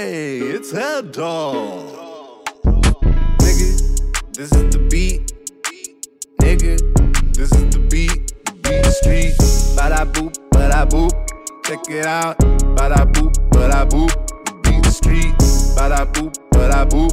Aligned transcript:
Hey, 0.00 0.38
it's 0.38 0.70
Hen 0.70 1.10
Dog. 1.10 2.46
Nigga, 3.42 4.32
this 4.32 4.52
is 4.52 4.70
the 4.70 4.86
beat. 4.88 5.32
Nigga, 6.40 7.34
this 7.34 7.50
is 7.50 7.64
the 7.74 7.84
beat. 7.90 8.32
The 8.44 8.52
beat 8.62 8.86
street. 8.92 9.34
Bada 9.76 10.06
boop, 10.12 10.36
bada 10.50 10.88
boop. 10.88 11.10
Check 11.64 11.80
it 11.90 12.06
out. 12.06 12.38
Bada 12.78 13.12
boop, 13.12 13.34
bada 13.50 13.90
boop. 13.90 14.14
The 14.44 14.70
beat 14.70 14.86
street. 14.86 15.34
Bada 15.76 16.06
boop, 16.12 16.32
bada 16.52 16.88
boop. 16.88 17.10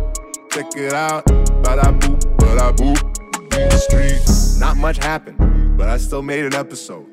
Check 0.51 0.77
it 0.77 0.93
out. 0.93 1.25
Bada 1.63 1.89
boop, 1.99 2.19
bada 2.37 2.71
boop. 2.77 3.01
The 3.31 3.41
beat 3.49 3.79
street. 3.79 4.59
Not 4.59 4.77
much 4.77 4.97
happened, 4.97 5.75
but 5.75 5.89
I 5.89 5.97
still 5.97 6.21
made 6.21 6.45
an 6.45 6.53
episode. 6.53 7.07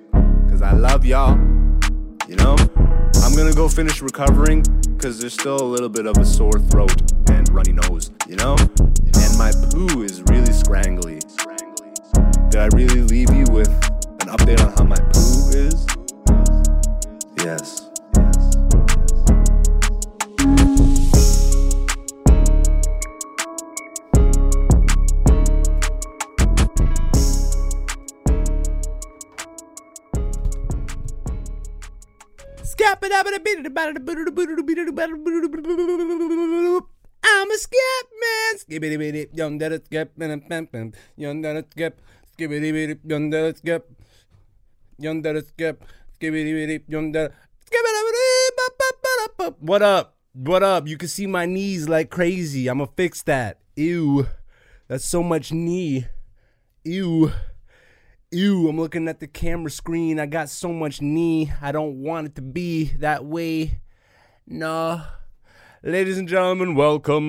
Cause 0.50 0.60
I 0.60 0.72
love 0.72 1.06
y'all. 1.06 1.38
You 2.28 2.36
know? 2.36 2.56
I'm 3.24 3.34
gonna 3.34 3.54
go 3.54 3.68
finish 3.68 4.02
recovering 4.02 4.64
because 5.02 5.18
there's 5.18 5.32
still 5.32 5.60
a 5.60 5.66
little 5.66 5.88
bit 5.88 6.06
of 6.06 6.16
a 6.16 6.24
sore 6.24 6.60
throat 6.70 6.94
and 7.28 7.52
runny 7.52 7.72
nose, 7.72 8.12
you 8.28 8.36
know? 8.36 8.54
And 8.78 9.36
my 9.36 9.50
poo 9.72 10.04
is 10.04 10.22
really 10.28 10.52
scrangly. 10.52 11.18
Did 12.50 12.60
I 12.60 12.68
really 12.72 13.02
leave 13.02 13.28
you 13.34 13.44
with 13.52 13.68
an 14.20 14.28
update 14.28 14.64
on 14.64 14.72
how 14.74 14.84
my 14.84 15.00
poo 15.10 15.50
is? 15.58 15.86
Yes. 17.36 17.91
I'm 37.24 37.50
a 37.50 37.56
skip 37.56 38.06
man. 38.20 38.58
Skibbity 38.58 38.98
bitty, 38.98 39.28
young 39.32 39.58
that 39.58 39.72
it's 39.72 39.86
skip, 39.86 40.10
and 40.20 40.94
young 41.16 41.42
that 41.42 41.56
it's 41.56 41.70
skip, 41.70 42.00
skibbity 42.36 42.72
bitty, 42.72 42.98
young 43.04 43.30
that 43.30 43.44
it's 43.44 43.58
skip, 43.60 43.90
young 44.98 45.22
that 45.22 45.36
it's 45.36 45.48
skip, 45.50 45.84
skibbity 46.18 46.52
bitty, 46.52 46.84
young 46.88 47.12
that. 47.12 47.32
What 49.60 49.82
up? 49.82 50.16
What 50.32 50.62
up? 50.62 50.88
You 50.88 50.96
can 50.96 51.08
see 51.08 51.26
my 51.26 51.46
knees 51.46 51.88
like 51.88 52.10
crazy. 52.10 52.68
I'ma 52.68 52.86
fix 52.96 53.22
that. 53.22 53.58
Ew. 53.76 54.26
That's 54.88 55.04
so 55.04 55.22
much 55.22 55.52
knee. 55.52 56.06
Ew. 56.84 57.30
Ew, 58.34 58.66
I'm 58.66 58.80
looking 58.80 59.08
at 59.08 59.20
the 59.20 59.26
camera 59.26 59.70
screen. 59.70 60.18
I 60.18 60.24
got 60.24 60.48
so 60.48 60.72
much 60.72 61.02
knee. 61.02 61.52
I 61.60 61.70
don't 61.70 61.96
want 61.96 62.28
it 62.28 62.34
to 62.36 62.42
be 62.42 62.84
that 63.00 63.26
way. 63.26 63.82
No. 64.46 65.02
Ladies 65.82 66.16
and 66.16 66.26
gentlemen, 66.26 66.74
welcome. 66.74 67.26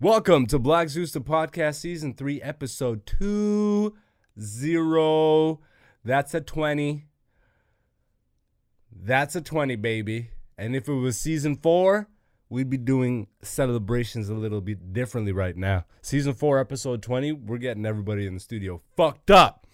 Welcome 0.00 0.46
to 0.46 0.58
Black 0.58 0.88
Zeus 0.88 1.12
the 1.12 1.20
Podcast 1.20 1.80
Season 1.80 2.14
3, 2.14 2.40
Episode 2.40 3.04
2 3.04 3.94
0. 4.40 5.60
That's 6.02 6.32
a 6.32 6.40
20. 6.40 7.04
That's 8.90 9.36
a 9.36 9.42
20, 9.42 9.76
baby. 9.76 10.30
And 10.56 10.74
if 10.74 10.88
it 10.88 10.94
was 10.94 11.18
Season 11.18 11.56
4, 11.56 12.08
we'd 12.52 12.68
be 12.68 12.76
doing 12.76 13.26
celebrations 13.40 14.28
a 14.28 14.34
little 14.34 14.60
bit 14.60 14.92
differently 14.92 15.32
right 15.32 15.56
now. 15.56 15.86
Season 16.02 16.34
4, 16.34 16.58
episode 16.58 17.02
20, 17.02 17.32
we're 17.32 17.56
getting 17.56 17.86
everybody 17.86 18.26
in 18.26 18.34
the 18.34 18.40
studio 18.40 18.82
fucked 18.94 19.30
up. 19.30 19.66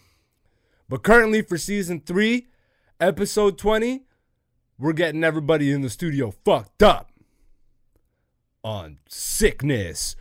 But 0.89 1.03
currently 1.03 1.43
for 1.43 1.59
season 1.59 2.01
3, 2.01 2.47
episode 3.01 3.59
20, 3.59 4.05
we're 4.79 4.93
getting 4.93 5.25
everybody 5.25 5.73
in 5.73 5.83
the 5.83 5.91
studio 5.91 6.33
fucked 6.45 6.84
up. 6.84 7.11
On 8.62 8.99
sickness. 9.09 10.15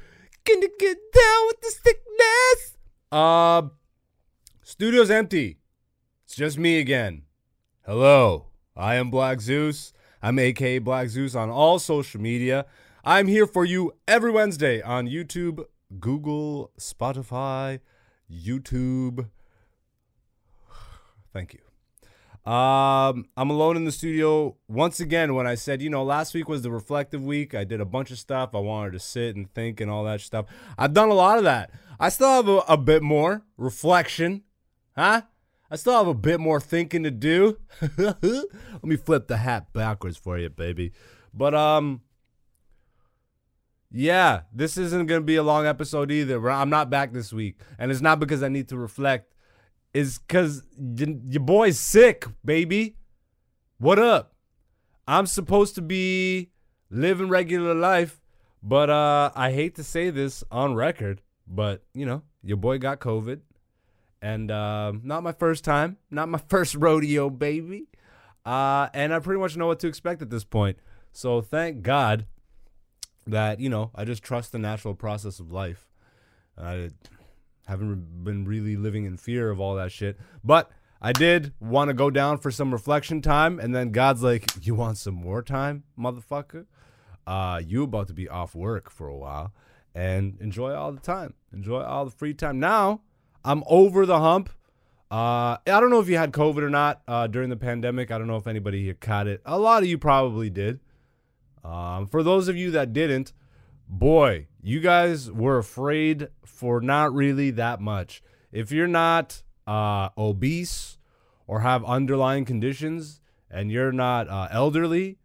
Gonna 0.44 0.68
get 0.80 0.98
down 1.14 1.48
with 1.48 1.62
the 1.62 1.70
sickness. 1.70 2.78
Uh, 3.12 3.62
studio's 4.64 5.12
empty. 5.12 5.60
It's 6.26 6.36
just 6.36 6.58
me 6.58 6.80
again. 6.80 7.22
Hello, 7.86 8.48
I 8.76 8.96
am 8.96 9.12
Black 9.12 9.42
Zeus. 9.42 9.94
I'm 10.22 10.40
AK 10.40 10.84
Black 10.84 11.10
Zeus 11.10 11.36
on 11.36 11.50
all 11.50 11.80
social 11.80 12.20
media. 12.20 12.66
I'm 13.04 13.28
here 13.28 13.46
for 13.46 13.66
you 13.66 13.94
every 14.08 14.32
Wednesday 14.32 14.82
on 14.82 15.08
YouTube, 15.08 15.64
Google, 16.00 16.72
Spotify, 16.80 17.80
YouTube. 18.32 19.30
Thank 21.34 21.54
you. 21.54 22.52
Um, 22.52 23.26
I'm 23.36 23.50
alone 23.50 23.76
in 23.76 23.86
the 23.86 23.92
studio 23.92 24.56
once 24.68 25.00
again. 25.00 25.36
When 25.36 25.46
I 25.46 25.56
said, 25.56 25.82
you 25.82 25.90
know, 25.90 26.04
last 26.04 26.34
week 26.34 26.48
was 26.48 26.62
the 26.62 26.72
reflective 26.72 27.22
week, 27.22 27.54
I 27.54 27.64
did 27.64 27.82
a 27.82 27.86
bunch 27.86 28.10
of 28.10 28.18
stuff. 28.18 28.56
I 28.56 28.60
wanted 28.60 28.94
to 28.94 29.00
sit 29.00 29.36
and 29.36 29.54
think 29.54 29.82
and 29.82 29.92
all 29.92 30.06
that 30.06 30.22
stuff. 30.22 30.46
I've 30.78 30.94
done 30.94 31.10
a 31.10 31.14
lot 31.14 31.38
of 31.38 31.44
that. 31.44 31.72
I 32.00 32.10
still 32.10 32.30
have 32.30 32.48
a, 32.48 32.60
a 32.70 32.78
bit 32.78 33.04
more 33.04 33.44
reflection, 33.58 34.44
huh? 34.96 35.24
I 35.70 35.76
still 35.76 35.98
have 35.98 36.08
a 36.08 36.14
bit 36.14 36.40
more 36.40 36.62
thinking 36.62 37.04
to 37.04 37.12
do. 37.12 37.58
Let 37.98 38.84
me 38.84 38.96
flip 38.96 39.28
the 39.28 39.38
hat 39.38 39.74
backwards 39.74 40.18
for 40.18 40.38
you, 40.38 40.50
baby. 40.50 40.94
But 41.34 41.54
um 41.54 42.02
yeah, 43.92 44.42
this 44.54 44.78
isn't 44.78 45.08
going 45.08 45.22
to 45.22 45.26
be 45.26 45.38
a 45.38 45.44
long 45.44 45.66
episode 45.66 46.12
either. 46.12 46.52
I'm 46.52 46.70
not 46.70 46.90
back 46.90 47.14
this 47.14 47.32
week. 47.32 47.62
And 47.80 47.90
it's 47.90 48.02
not 48.02 48.20
because 48.20 48.44
I 48.44 48.50
need 48.50 48.68
to 48.68 48.78
reflect. 48.78 49.34
It's 49.94 50.18
cuz 50.18 50.64
your 50.78 51.44
boy's 51.44 51.80
sick, 51.80 52.26
baby. 52.46 52.96
What 53.78 54.00
up? 54.00 54.36
I'm 55.08 55.26
supposed 55.26 55.76
to 55.76 55.82
be 55.82 56.52
living 56.90 57.30
regular 57.30 57.74
life, 57.74 58.22
but 58.64 58.90
uh 58.90 59.32
I 59.36 59.52
hate 59.52 59.76
to 59.76 59.84
say 59.84 60.12
this 60.12 60.46
on 60.50 60.76
record, 60.76 61.22
but 61.46 61.84
you 61.94 62.06
know, 62.06 62.24
your 62.42 62.58
boy 62.58 62.78
got 62.78 63.00
COVID 63.02 63.42
and 64.22 64.52
uh, 64.52 64.94
not 65.04 65.24
my 65.24 65.32
first 65.32 65.64
time, 65.64 65.98
not 66.10 66.30
my 66.30 66.40
first 66.50 66.76
rodeo, 66.76 67.30
baby. 67.30 67.88
Uh, 68.46 68.88
and 68.94 69.14
I 69.14 69.20
pretty 69.20 69.42
much 69.42 69.58
know 69.58 69.68
what 69.68 69.80
to 69.80 69.88
expect 69.88 70.22
at 70.22 70.30
this 70.30 70.44
point. 70.44 70.78
So 71.12 71.42
thank 71.42 71.82
God 71.82 72.26
that 73.26 73.60
you 73.60 73.70
know 73.70 73.92
I 73.94 74.06
just 74.06 74.24
trust 74.24 74.52
the 74.52 74.60
natural 74.60 74.96
process 74.96 75.40
of 75.40 75.52
life. 75.52 75.88
I 76.58 76.90
haven't 77.68 78.24
been 78.24 78.46
really 78.46 78.76
living 78.76 79.06
in 79.06 79.18
fear 79.18 79.50
of 79.52 79.60
all 79.60 79.76
that 79.76 79.92
shit, 79.92 80.18
but 80.44 80.72
I 81.02 81.12
did 81.12 81.54
want 81.60 81.90
to 81.90 81.94
go 81.94 82.10
down 82.10 82.40
for 82.40 82.50
some 82.50 82.72
reflection 82.72 83.22
time, 83.22 83.60
and 83.60 83.76
then 83.76 83.92
God's 83.92 84.24
like, 84.24 84.66
"You 84.66 84.76
want 84.76 84.98
some 84.98 85.14
more 85.14 85.44
time, 85.44 85.84
motherfucker? 86.00 86.66
Uh, 87.28 87.62
you 87.64 87.84
about 87.84 88.08
to 88.08 88.14
be 88.14 88.30
off 88.30 88.56
work 88.56 88.90
for 88.90 89.08
a 89.08 89.18
while, 89.18 89.54
and 89.94 90.38
enjoy 90.40 90.74
all 90.74 90.92
the 90.92 91.02
time, 91.02 91.34
enjoy 91.52 91.82
all 91.82 92.06
the 92.06 92.12
free 92.12 92.34
time 92.34 92.60
now." 92.60 93.02
I'm 93.48 93.64
over 93.66 94.06
the 94.06 94.20
hump. 94.20 94.50
Uh, 95.10 95.56
I 95.66 95.80
don't 95.80 95.90
know 95.90 96.02
if 96.02 96.10
you 96.10 96.18
had 96.18 96.34
COVID 96.34 96.64
or 96.64 96.70
not 96.70 97.02
uh, 97.08 97.28
during 97.28 97.50
the 97.50 97.56
pandemic. 97.56 98.12
I 98.12 98.18
don't 98.18 98.28
know 98.28 98.36
if 98.36 98.46
anybody 98.46 98.84
here 98.84 98.94
caught 98.94 99.26
it. 99.26 99.42
A 99.46 99.58
lot 99.58 99.84
of 99.84 99.88
you 99.88 99.98
probably 99.98 100.50
did. 100.50 100.82
Um, 101.64 102.08
for 102.08 102.24
those 102.24 102.50
of 102.50 102.58
you 102.58 102.72
that 102.72 102.92
didn't, 102.92 103.32
boy, 103.88 104.48
you 104.62 104.82
guys 104.82 105.32
were 105.32 105.58
afraid 105.58 106.28
for 106.44 106.82
not 106.82 107.14
really 107.14 107.50
that 107.52 107.80
much. 107.80 108.22
If 108.52 108.74
you're 108.74 108.86
not 108.86 109.44
uh, 109.66 110.10
obese 110.18 110.98
or 111.48 111.62
have 111.62 111.86
underlying 111.86 112.44
conditions 112.44 113.22
and 113.50 113.72
you're 113.72 113.94
not 113.94 114.28
uh, 114.28 114.50
elderly, 114.52 115.20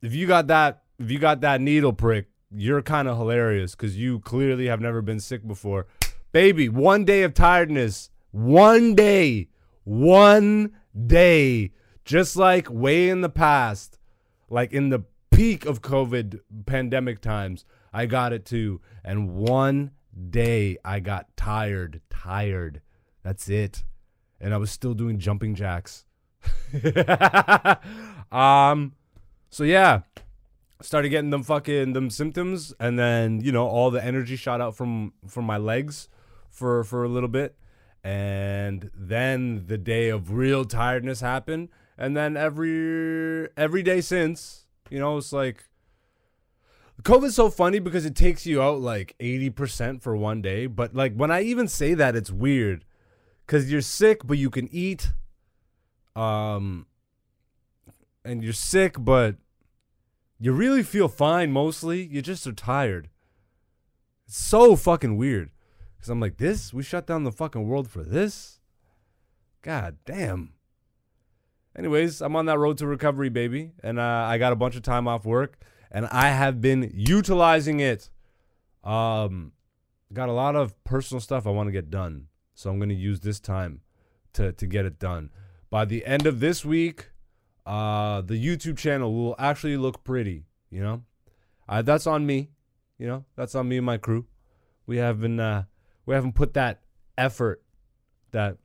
if 0.00 0.14
you 0.14 0.26
got 0.26 0.46
that, 0.46 0.84
if 0.98 1.10
you 1.10 1.18
got 1.18 1.42
that 1.42 1.60
needle 1.60 1.92
prick, 1.92 2.28
you're 2.50 2.80
kind 2.80 3.08
of 3.08 3.18
hilarious 3.18 3.74
because 3.74 3.98
you 3.98 4.20
clearly 4.20 4.68
have 4.68 4.80
never 4.80 5.02
been 5.02 5.20
sick 5.20 5.46
before. 5.46 5.86
Baby, 6.36 6.68
one 6.68 7.06
day 7.06 7.22
of 7.22 7.32
tiredness. 7.32 8.10
One 8.30 8.94
day. 8.94 9.48
One 9.84 10.72
day. 11.06 11.72
Just 12.04 12.36
like 12.36 12.68
way 12.70 13.08
in 13.08 13.22
the 13.22 13.30
past, 13.30 13.98
like 14.50 14.70
in 14.70 14.90
the 14.90 15.04
peak 15.30 15.64
of 15.64 15.80
COVID 15.80 16.40
pandemic 16.66 17.22
times, 17.22 17.64
I 17.90 18.04
got 18.04 18.34
it 18.34 18.44
too. 18.44 18.82
And 19.02 19.34
one 19.34 19.92
day 20.28 20.76
I 20.84 21.00
got 21.00 21.34
tired. 21.38 22.02
Tired. 22.10 22.82
That's 23.22 23.48
it. 23.48 23.84
And 24.38 24.52
I 24.52 24.58
was 24.58 24.70
still 24.70 24.92
doing 24.92 25.18
jumping 25.18 25.54
jacks. 25.54 26.04
um, 28.30 28.92
so 29.48 29.64
yeah 29.64 30.02
started 30.82 31.08
getting 31.08 31.30
them 31.30 31.42
fucking 31.42 31.94
them 31.94 32.10
symptoms 32.10 32.74
and 32.78 32.98
then 32.98 33.40
you 33.40 33.50
know 33.50 33.66
all 33.66 33.90
the 33.90 34.04
energy 34.04 34.36
shot 34.36 34.60
out 34.60 34.76
from 34.76 35.14
from 35.26 35.46
my 35.46 35.56
legs 35.56 36.10
for 36.56 36.82
for 36.84 37.04
a 37.04 37.08
little 37.08 37.28
bit 37.28 37.56
and 38.02 38.90
then 38.94 39.64
the 39.66 39.78
day 39.78 40.08
of 40.08 40.32
real 40.32 40.64
tiredness 40.64 41.20
happened 41.20 41.68
and 41.98 42.16
then 42.16 42.36
every 42.36 43.48
every 43.56 43.82
day 43.82 44.00
since 44.00 44.66
you 44.90 44.98
know 44.98 45.16
it's 45.18 45.32
like 45.32 45.64
COVID's 47.02 47.36
so 47.36 47.50
funny 47.50 47.78
because 47.78 48.06
it 48.06 48.14
takes 48.16 48.46
you 48.46 48.62
out 48.62 48.80
like 48.80 49.14
80% 49.20 50.00
for 50.00 50.16
one 50.16 50.40
day 50.40 50.66
but 50.66 50.94
like 50.94 51.14
when 51.14 51.30
I 51.30 51.42
even 51.42 51.68
say 51.68 51.94
that 51.94 52.16
it's 52.16 52.30
weird 52.30 52.84
cuz 53.46 53.70
you're 53.70 53.80
sick 53.80 54.26
but 54.26 54.38
you 54.38 54.50
can 54.50 54.68
eat 54.72 55.12
um 56.14 56.86
and 58.26 58.42
you're 58.42 58.52
sick, 58.52 58.96
but 58.98 59.36
you 60.38 60.52
really 60.52 60.82
feel 60.82 61.08
fine 61.08 61.52
mostly. 61.52 62.04
You 62.04 62.20
just 62.20 62.46
are 62.46 62.52
tired. 62.52 63.08
It's 64.26 64.36
so 64.36 64.76
fucking 64.76 65.16
weird. 65.16 65.50
Cause 66.00 66.08
I'm 66.08 66.20
like, 66.20 66.36
this? 66.36 66.72
We 66.72 66.82
shut 66.82 67.06
down 67.06 67.24
the 67.24 67.32
fucking 67.32 67.66
world 67.66 67.88
for 67.88 68.02
this? 68.02 68.60
God 69.62 69.96
damn. 70.04 70.52
Anyways, 71.76 72.22
I'm 72.22 72.36
on 72.36 72.46
that 72.46 72.58
road 72.58 72.78
to 72.78 72.86
recovery, 72.86 73.28
baby, 73.28 73.72
and 73.82 73.98
uh, 73.98 74.02
I 74.02 74.38
got 74.38 74.52
a 74.52 74.56
bunch 74.56 74.76
of 74.76 74.82
time 74.82 75.06
off 75.06 75.26
work, 75.26 75.58
and 75.90 76.06
I 76.06 76.28
have 76.28 76.60
been 76.60 76.90
utilizing 76.94 77.80
it. 77.80 78.08
Um, 78.82 79.52
got 80.12 80.28
a 80.28 80.32
lot 80.32 80.56
of 80.56 80.82
personal 80.84 81.20
stuff 81.20 81.46
I 81.46 81.50
want 81.50 81.66
to 81.66 81.72
get 81.72 81.90
done, 81.90 82.28
so 82.54 82.70
I'm 82.70 82.78
gonna 82.78 82.94
use 82.94 83.20
this 83.20 83.40
time 83.40 83.82
to 84.32 84.52
to 84.52 84.66
get 84.66 84.86
it 84.86 84.98
done. 84.98 85.30
By 85.68 85.84
the 85.84 86.06
end 86.06 86.26
of 86.26 86.40
this 86.40 86.64
week, 86.64 87.10
uh, 87.66 88.22
the 88.22 88.42
YouTube 88.42 88.78
channel 88.78 89.12
will 89.12 89.34
actually 89.38 89.76
look 89.76 90.02
pretty. 90.02 90.44
You 90.70 90.80
know, 90.80 91.02
uh, 91.68 91.82
that's 91.82 92.06
on 92.06 92.24
me. 92.24 92.50
You 92.98 93.06
know, 93.06 93.24
that's 93.34 93.54
on 93.54 93.68
me 93.68 93.76
and 93.76 93.86
my 93.86 93.98
crew. 93.98 94.26
We 94.86 94.96
haven't 94.96 95.40
uh, 95.40 95.64
we 96.06 96.14
haven't 96.14 96.34
put 96.34 96.54
that 96.54 96.82
effort, 97.18 97.62
that 98.30 98.56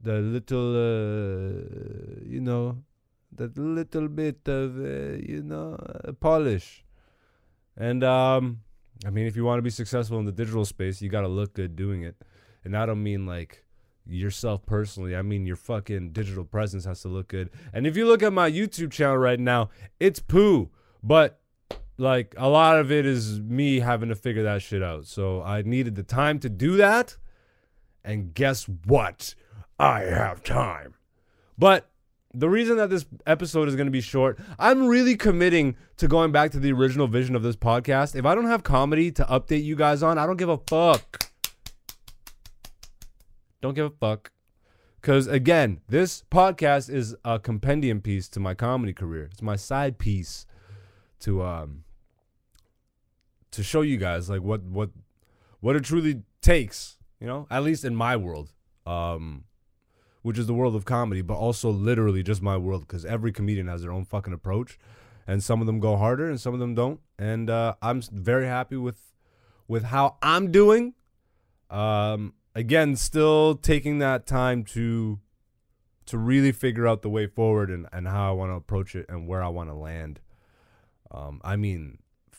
the 0.00 0.20
little 0.20 0.76
uh, 0.76 2.20
you 2.24 2.40
know, 2.40 2.84
that 3.32 3.56
little 3.58 4.08
bit 4.08 4.46
of 4.46 4.78
uh, 4.78 5.16
you 5.16 5.42
know 5.42 5.74
uh, 5.74 6.12
polish. 6.12 6.84
And 7.76 8.04
um, 8.04 8.60
I 9.06 9.10
mean, 9.10 9.26
if 9.26 9.36
you 9.36 9.44
want 9.44 9.58
to 9.58 9.62
be 9.62 9.70
successful 9.70 10.18
in 10.18 10.26
the 10.26 10.32
digital 10.32 10.64
space, 10.64 11.00
you 11.00 11.08
got 11.08 11.22
to 11.22 11.28
look 11.28 11.54
good 11.54 11.76
doing 11.76 12.02
it. 12.02 12.16
And 12.64 12.76
I 12.76 12.86
don't 12.86 13.02
mean 13.02 13.26
like 13.26 13.64
yourself 14.04 14.64
personally. 14.66 15.14
I 15.14 15.22
mean 15.22 15.46
your 15.46 15.56
fucking 15.56 16.10
digital 16.10 16.44
presence 16.44 16.84
has 16.84 17.02
to 17.02 17.08
look 17.08 17.28
good. 17.28 17.50
And 17.72 17.86
if 17.86 17.96
you 17.96 18.06
look 18.06 18.22
at 18.22 18.32
my 18.32 18.50
YouTube 18.50 18.90
channel 18.90 19.16
right 19.16 19.38
now, 19.38 19.70
it's 20.00 20.18
poo. 20.18 20.70
But 21.02 21.40
like 21.98 22.34
a 22.38 22.48
lot 22.48 22.78
of 22.78 22.90
it 22.92 23.04
is 23.04 23.40
me 23.40 23.80
having 23.80 24.08
to 24.08 24.14
figure 24.14 24.44
that 24.44 24.62
shit 24.62 24.82
out. 24.82 25.06
So 25.06 25.42
I 25.42 25.62
needed 25.62 25.96
the 25.96 26.04
time 26.04 26.38
to 26.40 26.48
do 26.48 26.76
that. 26.76 27.16
And 28.04 28.32
guess 28.32 28.68
what? 28.68 29.34
I 29.78 30.02
have 30.02 30.42
time. 30.42 30.94
But 31.58 31.90
the 32.32 32.48
reason 32.48 32.76
that 32.76 32.88
this 32.88 33.04
episode 33.26 33.68
is 33.68 33.74
going 33.74 33.86
to 33.86 33.92
be 33.92 34.00
short, 34.00 34.38
I'm 34.58 34.86
really 34.86 35.16
committing 35.16 35.76
to 35.96 36.06
going 36.06 36.30
back 36.30 36.52
to 36.52 36.60
the 36.60 36.72
original 36.72 37.08
vision 37.08 37.34
of 37.34 37.42
this 37.42 37.56
podcast. 37.56 38.14
If 38.14 38.24
I 38.24 38.34
don't 38.34 38.46
have 38.46 38.62
comedy 38.62 39.10
to 39.12 39.24
update 39.24 39.64
you 39.64 39.74
guys 39.74 40.02
on, 40.02 40.18
I 40.18 40.26
don't 40.26 40.36
give 40.36 40.48
a 40.48 40.58
fuck. 40.58 41.30
Don't 43.60 43.74
give 43.74 43.86
a 43.86 43.90
fuck. 43.90 44.30
Because 45.00 45.26
again, 45.26 45.80
this 45.88 46.22
podcast 46.30 46.90
is 46.90 47.16
a 47.24 47.38
compendium 47.38 48.00
piece 48.00 48.28
to 48.30 48.40
my 48.40 48.54
comedy 48.54 48.92
career. 48.92 49.28
It's 49.32 49.42
my 49.42 49.56
side 49.56 49.98
piece 49.98 50.46
to 51.20 51.42
um 51.42 51.84
to 53.52 53.62
show 53.62 53.82
you 53.82 53.96
guys 53.96 54.28
like 54.28 54.42
what 54.42 54.62
what 54.62 54.90
what 55.60 55.76
it 55.76 55.84
truly 55.84 56.22
takes, 56.40 56.98
you 57.20 57.26
know, 57.26 57.46
at 57.50 57.62
least 57.62 57.84
in 57.84 57.94
my 57.94 58.16
world. 58.16 58.52
Um 58.86 59.44
which 60.22 60.38
is 60.38 60.46
the 60.46 60.54
world 60.54 60.74
of 60.74 60.84
comedy, 60.84 61.22
but 61.22 61.36
also 61.36 61.70
literally 61.70 62.22
just 62.22 62.42
my 62.42 62.56
world 62.56 62.82
because 62.82 63.04
every 63.04 63.32
comedian 63.32 63.68
has 63.68 63.82
their 63.82 63.92
own 63.92 64.04
fucking 64.04 64.32
approach, 64.32 64.78
and 65.26 65.42
some 65.42 65.60
of 65.60 65.66
them 65.66 65.80
go 65.80 65.96
harder 65.96 66.28
and 66.28 66.40
some 66.40 66.52
of 66.54 66.60
them 66.60 66.74
don't. 66.74 67.00
And 67.18 67.48
uh, 67.48 67.76
I'm 67.80 68.02
very 68.02 68.46
happy 68.46 68.76
with 68.76 69.14
with 69.66 69.84
how 69.84 70.16
I'm 70.22 70.50
doing. 70.50 70.94
Um, 71.70 72.34
again, 72.54 72.96
still 72.96 73.54
taking 73.54 73.98
that 73.98 74.26
time 74.26 74.64
to 74.64 75.20
to 76.06 76.18
really 76.18 76.52
figure 76.52 76.86
out 76.86 77.02
the 77.02 77.10
way 77.10 77.26
forward 77.26 77.70
and, 77.70 77.86
and 77.92 78.08
how 78.08 78.30
I 78.30 78.32
want 78.32 78.50
to 78.50 78.56
approach 78.56 78.94
it 78.94 79.06
and 79.10 79.28
where 79.28 79.42
I 79.42 79.48
want 79.48 79.68
to 79.68 79.74
land. 79.74 80.20
Um, 81.10 81.40
I 81.44 81.56
mean 81.56 81.98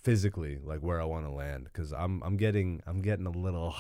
physically, 0.10 0.58
like 0.64 0.80
where 0.80 1.00
I 1.00 1.06
want 1.06 1.26
to 1.26 1.32
land, 1.32 1.66
because 1.66 1.94
I'm 1.94 2.24
I'm 2.24 2.36
getting 2.36 2.82
I'm 2.88 3.02
getting 3.02 3.28
a 3.28 3.32
little 3.32 3.76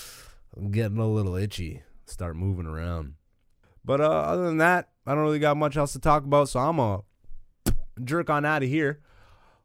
I'm 0.56 0.70
getting 0.70 0.98
a 0.98 1.06
little 1.08 1.34
itchy. 1.34 1.82
Start 2.04 2.36
moving 2.36 2.66
around. 2.66 3.14
But 3.82 4.02
uh, 4.02 4.10
other 4.10 4.44
than 4.44 4.58
that, 4.58 4.90
I 5.06 5.14
don't 5.14 5.24
really 5.24 5.38
got 5.38 5.56
much 5.56 5.76
else 5.78 5.94
to 5.94 5.98
talk 5.98 6.24
about, 6.24 6.50
so 6.50 6.60
I'm 6.60 6.78
a 6.78 7.00
jerk 8.04 8.28
on 8.28 8.44
out 8.44 8.62
of 8.62 8.68
here. 8.68 9.00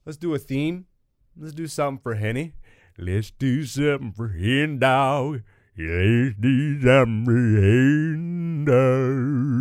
Let's 0.06 0.18
do 0.18 0.33
a 0.33 0.39
theme. 0.39 0.86
Let's 1.36 1.54
do 1.54 1.68
something 1.68 2.01
for 2.01 2.15
Henny. 2.15 2.53
Let's 2.98 3.31
do 3.31 3.65
something 3.65 4.13
for 4.13 4.30
Hen 4.30 4.80
Dog. 4.80 5.42
Let's 5.77 6.36
do 6.39 6.81
something 6.81 7.25
for 7.25 7.62
Hen 7.62 8.65
Dog. 8.65 9.56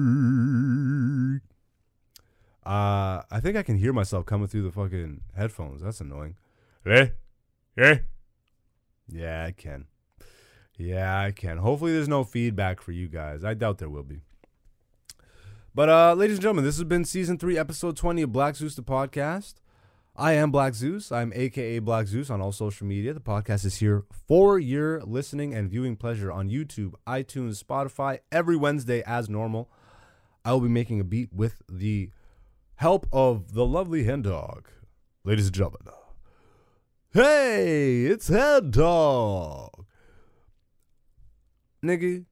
Uh, 2.66 3.22
I 3.30 3.38
think 3.40 3.56
I 3.56 3.62
can 3.62 3.76
hear 3.76 3.92
myself 3.92 4.26
coming 4.26 4.48
through 4.48 4.64
the 4.64 4.72
fucking 4.72 5.20
headphones. 5.36 5.82
That's 5.82 6.00
annoying. 6.00 6.34
Eh? 6.84 7.08
Eh? 7.78 7.98
Yeah, 9.08 9.44
I 9.44 9.52
can. 9.52 9.84
Yeah, 10.76 11.20
I 11.20 11.30
can. 11.30 11.58
Hopefully, 11.58 11.92
there's 11.92 12.08
no 12.08 12.24
feedback 12.24 12.80
for 12.80 12.90
you 12.90 13.06
guys. 13.06 13.44
I 13.44 13.54
doubt 13.54 13.78
there 13.78 13.88
will 13.88 14.02
be. 14.02 14.22
But 15.76 15.88
uh, 15.88 16.14
ladies 16.14 16.38
and 16.38 16.42
gentlemen, 16.42 16.64
this 16.64 16.76
has 16.76 16.84
been 16.84 17.04
season 17.04 17.38
three, 17.38 17.56
episode 17.56 17.96
twenty 17.96 18.22
of 18.22 18.32
Black 18.32 18.56
Zeus 18.56 18.74
the 18.74 18.82
podcast. 18.82 19.54
I 20.16 20.32
am 20.32 20.50
Black 20.50 20.74
Zeus. 20.74 21.12
I'm 21.12 21.32
AKA 21.36 21.78
Black 21.80 22.08
Zeus 22.08 22.30
on 22.30 22.40
all 22.40 22.50
social 22.50 22.86
media. 22.86 23.12
The 23.14 23.20
podcast 23.20 23.64
is 23.64 23.76
here 23.76 24.06
for 24.26 24.58
your 24.58 25.02
listening 25.02 25.54
and 25.54 25.70
viewing 25.70 25.94
pleasure 25.94 26.32
on 26.32 26.48
YouTube, 26.48 26.94
iTunes, 27.06 27.62
Spotify 27.62 28.18
every 28.32 28.56
Wednesday 28.56 29.04
as 29.06 29.28
normal. 29.28 29.70
I 30.44 30.52
will 30.52 30.60
be 30.60 30.68
making 30.68 30.98
a 30.98 31.04
beat 31.04 31.32
with 31.32 31.62
the 31.68 32.10
help 32.76 33.06
of 33.12 33.55
the 33.55 33.67
lovely 33.67 34.05
Hen 34.05 34.23
Dog. 34.23 34.69
Ladies 35.25 35.46
and 35.46 35.55
gentlemen. 35.55 35.81
Hey, 37.12 38.05
it's 38.05 38.28
Hen 38.28 38.70
Dog. 38.70 39.87
Nigga, 41.82 42.25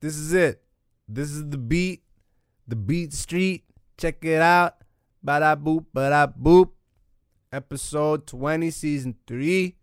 this 0.00 0.16
is 0.16 0.32
it. 0.32 0.62
This 1.08 1.30
is 1.30 1.48
the 1.48 1.58
beat. 1.58 2.02
The 2.68 2.76
beat 2.76 3.12
street. 3.12 3.64
Check 3.96 4.24
it 4.24 4.42
out. 4.42 4.76
Bada 5.24 5.56
boop, 5.56 5.86
bada 5.94 6.32
boop. 6.36 6.70
Episode 7.52 8.26
20, 8.26 8.70
season 8.70 9.16
3. 9.26 9.76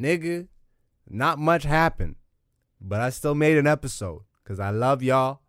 Nigga, 0.00 0.48
not 1.08 1.38
much 1.38 1.62
happened. 1.62 2.16
But 2.80 3.00
I 3.00 3.10
still 3.10 3.34
made 3.34 3.56
an 3.56 3.66
episode. 3.66 4.22
Cause 4.44 4.60
I 4.60 4.70
love 4.70 5.02
y'all. 5.02 5.40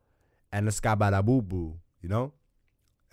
And 0.52 0.68
the 0.68 0.72
sky 0.72 0.96
skabada 0.96 1.26
boo 1.26 1.42
boo, 1.42 1.80
you 2.02 2.08
know? 2.08 2.32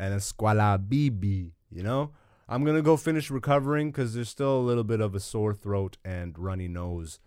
And 0.01 0.15
the 0.15 0.19
squala 0.19 0.79
bb, 0.79 1.51
you 1.71 1.83
know? 1.83 2.13
I'm 2.49 2.65
gonna 2.65 2.81
go 2.81 2.97
finish 2.97 3.31
recovering 3.31 3.91
because 3.91 4.15
there's 4.15 4.31
still 4.31 4.59
a 4.59 4.65
little 4.65 4.83
bit 4.83 5.03
of 5.03 5.15
a 5.15 5.21
sore 5.21 5.53
throat 5.53 5.99
and 6.03 6.39
runny 6.39 6.69
nose. 6.69 7.21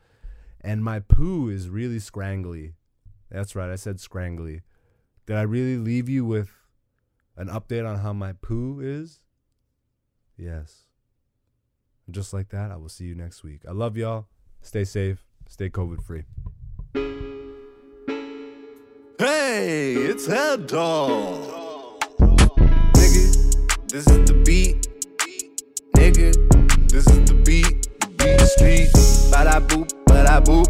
And 0.59 0.83
my 0.83 0.99
poo 0.99 1.49
is 1.49 1.69
really 1.69 1.99
scrangly. 1.99 2.73
That's 3.29 3.55
right, 3.55 3.69
I 3.69 3.75
said 3.75 3.97
scrangly. 3.97 4.61
Did 5.27 5.35
I 5.35 5.43
really 5.43 5.77
leave 5.77 6.09
you 6.09 6.25
with 6.25 6.49
an 7.37 7.47
update 7.47 7.87
on 7.87 7.99
how 7.99 8.11
my 8.11 8.33
poo 8.33 8.79
is? 8.81 9.19
Yes. 10.35 10.85
Just 12.09 12.33
like 12.33 12.49
that, 12.49 12.71
I 12.71 12.77
will 12.77 12.89
see 12.89 13.05
you 13.05 13.13
next 13.13 13.43
week. 13.43 13.61
I 13.69 13.71
love 13.71 13.95
y'all. 13.97 14.25
Stay 14.61 14.83
safe. 14.83 15.27
Stay 15.47 15.69
COVID 15.69 16.01
free. 16.01 16.23
Hey, 19.19 19.93
it's 19.93 20.25
Hen 20.25 20.65
Dog. 20.65 21.53
This 23.93 24.07
is 24.07 24.25
the 24.25 24.33
beat. 24.43 24.87
Nigga, 25.95 26.33
this 26.89 27.05
is 27.05 27.29
the 27.29 27.35
beat. 27.45 27.87
The 27.99 28.07
beat 28.17 28.41
street. 28.41 28.89
Bada 29.31 29.61
boop, 29.67 29.87
bada 30.07 30.43
boop. 30.43 30.65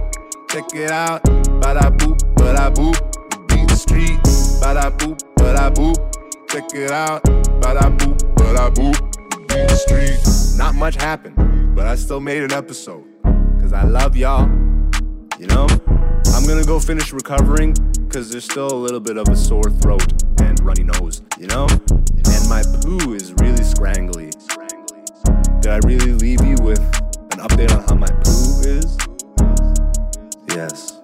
Check 0.52 0.66
it 0.76 0.92
out. 0.92 1.24
Bada 1.64 1.98
boop, 1.98 2.20
bada 2.36 2.70
boop. 2.76 3.00
The 3.30 3.40
beat 3.48 3.72
street. 3.78 4.20
Bada 4.60 4.92
boop, 4.98 5.22
bada 5.38 5.74
boop. 5.74 5.96
Check 6.50 6.66
it 6.76 6.92
out. 6.92 7.24
Bada 7.62 7.98
boop, 7.98 8.20
bada 8.36 8.70
boop. 8.76 9.00
The 9.30 9.56
beat 9.56 9.72
street. 9.72 10.58
Not 10.58 10.76
much 10.76 10.96
happened, 10.96 11.78
but 11.78 11.88
I 11.88 11.96
still 11.96 12.20
made 12.20 12.44
an 12.44 12.52
episode. 12.52 13.06
Cause 13.62 13.72
I 13.72 13.84
love 13.84 14.18
y'all. 14.18 14.50
You 15.40 15.48
know? 15.48 15.68
I'm 16.36 16.46
gonna 16.46 16.66
go 16.66 16.78
finish 16.78 17.14
recovering 17.14 17.74
because 18.14 18.30
there's 18.30 18.44
still 18.44 18.72
a 18.72 18.78
little 18.78 19.00
bit 19.00 19.18
of 19.18 19.28
a 19.28 19.36
sore 19.36 19.72
throat 19.82 20.06
and 20.40 20.64
runny 20.64 20.84
nose, 20.84 21.24
you 21.40 21.48
know? 21.48 21.66
And 21.90 22.48
my 22.48 22.62
poo 22.84 23.16
is 23.16 23.34
really 23.40 23.64
scrangly. 23.64 24.30
Did 25.62 25.72
I 25.72 25.80
really 25.84 26.14
leave 26.14 26.46
you 26.46 26.56
with 26.62 26.80
an 27.32 27.40
update 27.40 27.76
on 27.76 27.84
how 27.88 27.96
my 27.96 28.12
poo 28.22 28.62
is? 28.70 28.98
Yes. 30.48 31.03